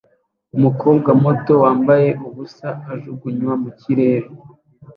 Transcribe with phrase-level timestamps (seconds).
[0.57, 4.27] Umukobwa muto wambaye ubusa ajugunywa mu kirere